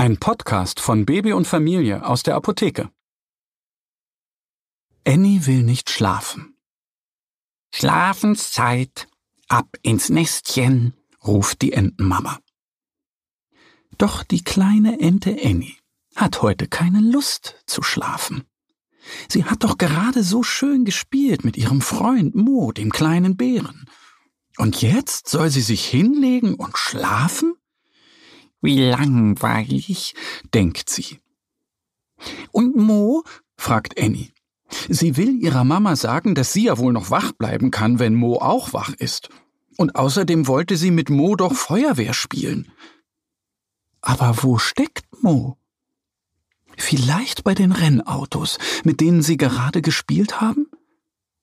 Ein 0.00 0.16
Podcast 0.16 0.80
von 0.80 1.04
Baby 1.04 1.34
und 1.34 1.46
Familie 1.46 2.06
aus 2.06 2.22
der 2.22 2.34
Apotheke. 2.34 2.90
Annie 5.06 5.44
will 5.44 5.62
nicht 5.62 5.90
schlafen. 5.90 6.56
Schlafenszeit, 7.70 9.08
ab 9.48 9.76
ins 9.82 10.08
Nestchen, 10.08 10.94
ruft 11.22 11.60
die 11.60 11.74
Entenmama. 11.74 12.40
Doch 13.98 14.24
die 14.24 14.42
kleine 14.42 15.00
Ente 15.00 15.36
Annie 15.44 15.76
hat 16.16 16.40
heute 16.40 16.66
keine 16.66 17.02
Lust 17.02 17.62
zu 17.66 17.82
schlafen. 17.82 18.44
Sie 19.28 19.44
hat 19.44 19.64
doch 19.64 19.76
gerade 19.76 20.22
so 20.22 20.42
schön 20.42 20.86
gespielt 20.86 21.44
mit 21.44 21.58
ihrem 21.58 21.82
Freund 21.82 22.34
Mo, 22.34 22.72
dem 22.72 22.90
kleinen 22.90 23.36
Bären. 23.36 23.84
Und 24.56 24.80
jetzt 24.80 25.28
soll 25.28 25.50
sie 25.50 25.60
sich 25.60 25.84
hinlegen 25.84 26.54
und 26.54 26.78
schlafen? 26.78 27.59
Wie 28.60 28.78
langweilig, 28.78 30.14
denkt 30.54 30.90
sie. 30.90 31.20
Und 32.52 32.76
Mo? 32.76 33.24
fragt 33.56 34.00
Annie. 34.00 34.32
Sie 34.88 35.16
will 35.16 35.42
ihrer 35.42 35.64
Mama 35.64 35.96
sagen, 35.96 36.34
dass 36.34 36.52
sie 36.52 36.64
ja 36.64 36.78
wohl 36.78 36.92
noch 36.92 37.10
wach 37.10 37.32
bleiben 37.32 37.70
kann, 37.70 37.98
wenn 37.98 38.14
Mo 38.14 38.36
auch 38.36 38.72
wach 38.72 38.94
ist. 38.94 39.28
Und 39.76 39.96
außerdem 39.96 40.46
wollte 40.46 40.76
sie 40.76 40.90
mit 40.90 41.10
Mo 41.10 41.36
doch 41.36 41.54
Feuerwehr 41.54 42.14
spielen. 42.14 42.70
Aber 44.00 44.42
wo 44.42 44.58
steckt 44.58 45.22
Mo? 45.22 45.56
Vielleicht 46.76 47.44
bei 47.44 47.54
den 47.54 47.72
Rennautos, 47.72 48.58
mit 48.84 49.00
denen 49.00 49.22
sie 49.22 49.36
gerade 49.36 49.82
gespielt 49.82 50.40
haben? 50.40 50.66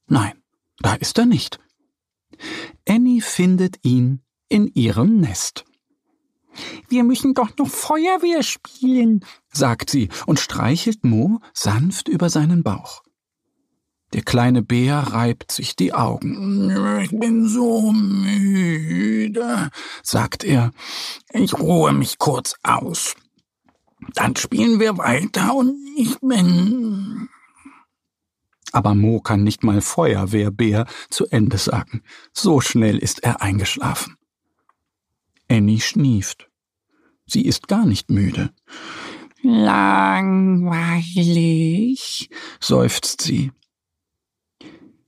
Nein, 0.07 0.33
da 0.79 0.93
ist 0.93 1.17
er 1.17 1.25
nicht. 1.25 1.59
Annie 2.87 3.21
findet 3.21 3.77
ihn 3.83 4.21
in 4.49 4.67
ihrem 4.73 5.19
Nest. 5.19 5.65
Wir 6.89 7.03
müssen 7.03 7.33
doch 7.33 7.49
noch 7.57 7.67
Feuerwehr 7.67 8.43
spielen, 8.43 9.25
sagt 9.51 9.89
sie 9.89 10.09
und 10.25 10.39
streichelt 10.39 11.03
Mo 11.03 11.39
sanft 11.53 12.07
über 12.07 12.29
seinen 12.29 12.63
Bauch. 12.63 13.03
Der 14.13 14.21
kleine 14.21 14.61
Bär 14.63 14.99
reibt 14.99 15.51
sich 15.51 15.75
die 15.75 15.93
Augen. 15.93 17.01
Ich 17.01 17.11
bin 17.11 17.47
so 17.47 17.91
müde, 17.91 19.69
sagt 20.01 20.45
er. 20.45 20.71
Ich 21.33 21.59
ruhe 21.59 21.91
mich 21.91 22.17
kurz 22.17 22.55
aus. 22.63 23.15
Dann 24.13 24.35
spielen 24.35 24.79
wir 24.79 24.97
weiter 24.97 25.53
und 25.55 25.75
ich 25.97 26.17
bin. 26.21 27.27
Aber 28.71 28.95
Mo 28.95 29.19
kann 29.19 29.43
nicht 29.43 29.63
mal 29.63 29.81
Feuerwehrbär 29.81 30.85
zu 31.09 31.25
Ende 31.25 31.57
sagen. 31.57 32.03
So 32.31 32.61
schnell 32.61 32.97
ist 32.97 33.23
er 33.23 33.41
eingeschlafen. 33.41 34.15
Annie 35.49 35.79
schnieft. 35.81 36.49
Sie 37.25 37.45
ist 37.45 37.67
gar 37.67 37.85
nicht 37.85 38.09
müde. 38.09 38.51
Langweilig, 39.43 40.69
seufzt 42.59 43.21
sie. 43.21 43.51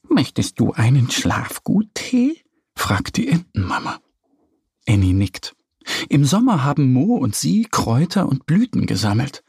Möchtest 0.08 0.59
du 0.59 0.74
einen 0.74 1.09
Schlafguttee? 1.12 2.44
fragt 2.75 3.18
die 3.18 3.28
Entenmama. 3.28 4.00
Annie 4.88 5.13
nickt. 5.13 5.56
Im 6.09 6.25
Sommer 6.25 6.63
haben 6.63 6.94
Mo 6.94 7.16
und 7.16 7.36
sie 7.36 7.68
Kräuter 7.69 8.28
und 8.28 8.46
Blüten 8.46 8.86
gesammelt. 8.86 9.44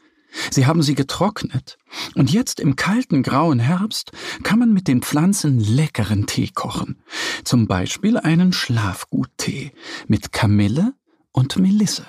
Sie 0.49 0.65
haben 0.65 0.81
sie 0.81 0.95
getrocknet, 0.95 1.77
und 2.15 2.31
jetzt 2.31 2.59
im 2.59 2.75
kalten 2.75 3.23
grauen 3.23 3.59
Herbst 3.59 4.11
kann 4.43 4.59
man 4.59 4.73
mit 4.73 4.87
den 4.87 5.01
Pflanzen 5.01 5.59
leckeren 5.59 6.25
Tee 6.25 6.49
kochen, 6.53 7.01
zum 7.43 7.67
Beispiel 7.67 8.17
einen 8.17 8.53
Schlafguttee 8.53 9.71
mit 10.07 10.31
Kamille 10.31 10.93
und 11.31 11.57
Melisse. 11.57 12.07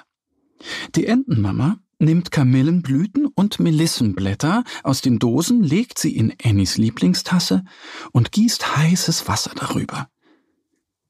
Die 0.95 1.07
Entenmama 1.07 1.79
nimmt 1.99 2.31
Kamillenblüten 2.31 3.27
und 3.27 3.61
Melissenblätter 3.61 4.65
aus 4.83 5.01
den 5.01 5.19
Dosen, 5.19 5.63
legt 5.63 5.99
sie 5.99 6.17
in 6.17 6.35
Annies 6.43 6.77
Lieblingstasse 6.77 7.65
und 8.13 8.33
gießt 8.33 8.77
heißes 8.77 9.29
Wasser 9.29 9.53
darüber. 9.55 10.09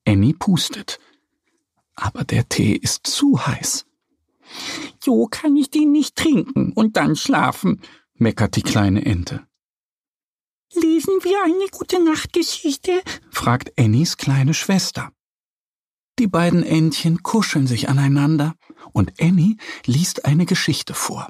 Annie 0.06 0.34
pustet. 0.34 0.98
Aber 1.94 2.24
der 2.24 2.48
Tee 2.48 2.72
ist 2.72 3.06
zu 3.06 3.46
heiß. 3.46 3.86
So 5.00 5.26
kann 5.26 5.56
ich 5.56 5.70
den 5.70 5.92
nicht 5.92 6.16
trinken 6.16 6.72
und 6.72 6.96
dann 6.96 7.16
schlafen, 7.16 7.80
meckert 8.14 8.56
die 8.56 8.62
kleine 8.62 9.04
Ente. 9.04 9.46
Lesen 10.74 11.14
wir 11.22 11.42
eine 11.44 11.68
gute 11.70 12.02
Nachtgeschichte? 12.02 13.02
fragt 13.30 13.78
Annies 13.78 14.16
kleine 14.16 14.54
Schwester. 14.54 15.12
Die 16.18 16.26
beiden 16.26 16.62
Entchen 16.62 17.22
kuscheln 17.22 17.66
sich 17.66 17.88
aneinander 17.88 18.54
und 18.92 19.20
Annie 19.20 19.56
liest 19.86 20.24
eine 20.24 20.46
Geschichte 20.46 20.94
vor. 20.94 21.28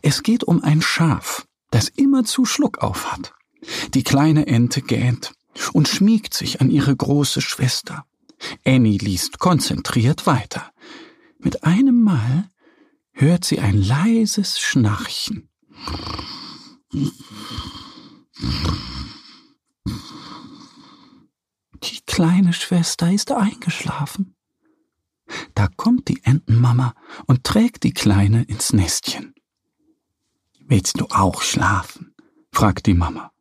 Es 0.00 0.22
geht 0.22 0.44
um 0.44 0.62
ein 0.62 0.82
Schaf, 0.82 1.46
das 1.70 1.88
immerzu 1.88 2.44
Schluck 2.44 2.78
auf 2.78 3.12
hat. 3.12 3.34
Die 3.94 4.02
kleine 4.02 4.46
Ente 4.46 4.82
gähnt 4.82 5.34
und 5.72 5.88
schmiegt 5.88 6.34
sich 6.34 6.60
an 6.60 6.70
ihre 6.70 6.94
große 6.94 7.40
Schwester. 7.40 8.04
Annie 8.64 8.98
liest 8.98 9.38
konzentriert 9.38 10.26
weiter. 10.26 10.70
Mit 11.38 11.64
einem 11.64 12.02
Mal 12.02 12.48
hört 13.12 13.44
sie 13.44 13.60
ein 13.60 13.80
leises 13.80 14.58
Schnarchen. 14.58 15.48
Die 16.92 17.08
kleine 22.06 22.52
Schwester 22.52 23.10
ist 23.10 23.32
eingeschlafen. 23.32 24.34
Da 25.54 25.68
kommt 25.68 26.08
die 26.08 26.22
Entenmama 26.22 26.94
und 27.26 27.44
trägt 27.44 27.84
die 27.84 27.94
Kleine 27.94 28.42
ins 28.44 28.74
Nestchen. 28.74 29.34
Willst 30.60 31.00
du 31.00 31.06
auch 31.06 31.40
schlafen? 31.40 32.14
fragt 32.52 32.86
die 32.86 32.92
Mama. 32.94 33.32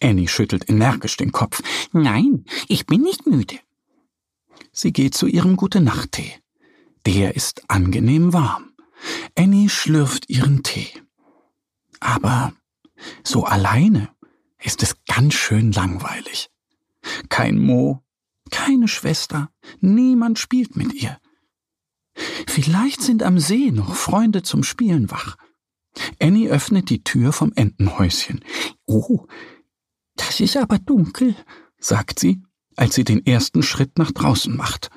Annie 0.00 0.28
schüttelt 0.28 0.68
energisch 0.68 1.16
den 1.16 1.32
Kopf. 1.32 1.62
Nein, 1.92 2.44
ich 2.68 2.86
bin 2.86 3.02
nicht 3.02 3.26
müde. 3.26 3.58
Sie 4.70 4.92
geht 4.92 5.14
zu 5.14 5.26
ihrem 5.26 5.56
Gute-Nacht-Tee. 5.56 6.34
Der 7.06 7.34
ist 7.34 7.68
angenehm 7.68 8.32
warm. 8.32 8.72
Annie 9.36 9.68
schlürft 9.68 10.30
ihren 10.30 10.62
Tee. 10.62 10.90
Aber 11.98 12.52
so 13.22 13.44
alleine 13.44 14.08
ist 14.62 14.82
es 14.82 14.96
ganz 15.06 15.34
schön 15.34 15.72
langweilig. 15.72 16.50
Kein 17.28 17.58
Mo, 17.58 18.02
keine 18.50 18.88
Schwester, 18.88 19.50
niemand 19.80 20.38
spielt 20.38 20.76
mit 20.76 20.94
ihr. 20.94 21.18
Vielleicht 22.46 23.02
sind 23.02 23.22
am 23.22 23.38
See 23.38 23.70
noch 23.70 23.94
Freunde 23.94 24.42
zum 24.42 24.62
Spielen 24.62 25.10
wach. 25.10 25.36
Annie 26.20 26.48
öffnet 26.48 26.90
die 26.90 27.04
Tür 27.04 27.32
vom 27.32 27.52
Entenhäuschen. 27.54 28.44
Oh, 28.86 29.26
das 30.16 30.40
ist 30.40 30.56
aber 30.56 30.78
dunkel, 30.78 31.34
sagt 31.78 32.18
sie, 32.18 32.42
als 32.76 32.94
sie 32.94 33.04
den 33.04 33.24
ersten 33.26 33.62
Schritt 33.62 33.98
nach 33.98 34.12
draußen 34.12 34.56
macht. 34.56 34.90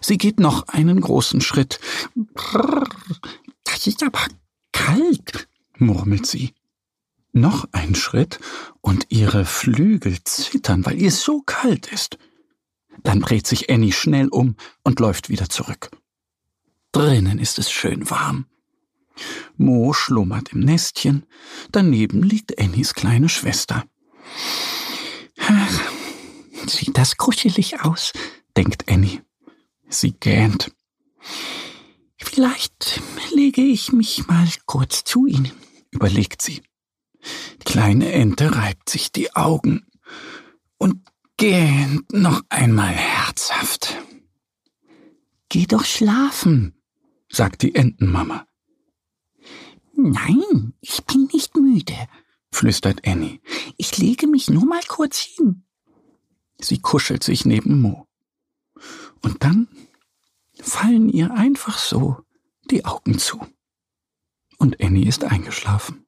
Sie 0.00 0.18
geht 0.18 0.40
noch 0.40 0.68
einen 0.68 1.00
großen 1.00 1.40
Schritt. 1.40 1.80
Brrr, 2.14 2.88
das 3.64 3.86
ist 3.86 4.02
aber 4.02 4.20
kalt, 4.72 5.48
murmelt 5.76 6.26
sie. 6.26 6.54
Noch 7.38 7.68
ein 7.70 7.94
Schritt 7.94 8.40
und 8.80 9.06
ihre 9.10 9.44
Flügel 9.44 10.18
zittern, 10.24 10.84
weil 10.84 11.00
ihr 11.00 11.12
so 11.12 11.42
kalt 11.42 11.86
ist. 11.92 12.18
Dann 13.04 13.20
dreht 13.20 13.46
sich 13.46 13.70
Annie 13.70 13.92
schnell 13.92 14.26
um 14.26 14.56
und 14.82 14.98
läuft 14.98 15.28
wieder 15.28 15.48
zurück. 15.48 15.90
Drinnen 16.90 17.38
ist 17.38 17.60
es 17.60 17.70
schön 17.70 18.10
warm. 18.10 18.46
Mo 19.56 19.92
schlummert 19.92 20.52
im 20.52 20.60
Nestchen, 20.60 21.26
daneben 21.70 22.24
liegt 22.24 22.58
Annies 22.60 22.94
kleine 22.94 23.28
Schwester. 23.28 23.84
Ach, 25.38 25.80
sieht 26.66 26.98
das 26.98 27.18
kuschelig 27.18 27.80
aus, 27.82 28.12
denkt 28.56 28.90
Annie. 28.90 29.22
Sie 29.88 30.10
gähnt. 30.12 30.72
Vielleicht 32.16 33.00
lege 33.32 33.62
ich 33.62 33.92
mich 33.92 34.26
mal 34.26 34.48
kurz 34.66 35.04
zu 35.04 35.26
Ihnen, 35.26 35.52
überlegt 35.92 36.42
sie. 36.42 36.62
Die 37.60 37.64
kleine 37.64 38.12
Ente 38.12 38.54
reibt 38.56 38.88
sich 38.88 39.12
die 39.12 39.34
Augen 39.34 39.86
und 40.78 41.06
gähnt 41.36 42.12
noch 42.12 42.42
einmal 42.48 42.92
herzhaft. 42.92 43.96
Geh 45.48 45.66
doch 45.66 45.84
schlafen, 45.84 46.74
sagt 47.30 47.62
die 47.62 47.74
Entenmama. 47.74 48.46
Nein, 49.94 50.74
ich 50.80 51.04
bin 51.04 51.28
nicht 51.32 51.56
müde, 51.56 51.96
flüstert 52.52 53.06
Annie. 53.06 53.40
Ich 53.76 53.98
lege 53.98 54.26
mich 54.26 54.48
nur 54.50 54.66
mal 54.66 54.82
kurz 54.86 55.18
hin. 55.18 55.64
Sie 56.60 56.80
kuschelt 56.80 57.24
sich 57.24 57.44
neben 57.44 57.80
Mo. 57.80 58.06
Und 59.22 59.42
dann 59.42 59.68
fallen 60.60 61.08
ihr 61.08 61.32
einfach 61.32 61.78
so 61.78 62.18
die 62.70 62.84
Augen 62.84 63.18
zu. 63.18 63.40
Und 64.58 64.80
Annie 64.82 65.08
ist 65.08 65.24
eingeschlafen. 65.24 66.07